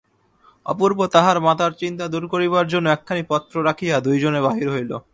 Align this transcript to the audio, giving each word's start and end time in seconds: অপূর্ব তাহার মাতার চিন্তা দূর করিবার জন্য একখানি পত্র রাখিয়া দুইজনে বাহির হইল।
অপূর্ব 0.65 0.99
তাহার 1.07 1.37
মাতার 1.41 1.71
চিন্তা 1.73 2.05
দূর 2.07 2.23
করিবার 2.27 2.65
জন্য 2.67 2.87
একখানি 2.89 3.23
পত্র 3.29 3.55
রাখিয়া 3.65 3.95
দুইজনে 3.99 4.39
বাহির 4.41 4.67
হইল। 4.69 4.91